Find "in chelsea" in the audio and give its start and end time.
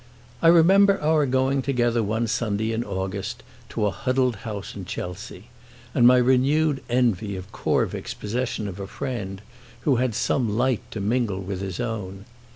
4.75-5.49